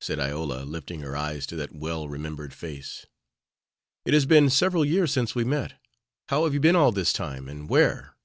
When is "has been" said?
4.14-4.48